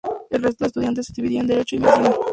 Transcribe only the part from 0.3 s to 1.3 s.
El resto de estudiantes se